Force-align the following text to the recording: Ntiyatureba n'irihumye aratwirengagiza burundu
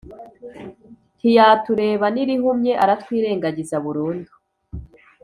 Ntiyatureba 1.19 2.05
n'irihumye 2.11 2.73
aratwirengagiza 2.83 3.75
burundu 3.85 4.31